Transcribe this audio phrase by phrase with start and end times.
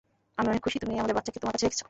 [0.39, 1.79] আমি অনেক খুশী, তুমি আমাদের বাচ্চাকে তোমার কাছে রেখেছো।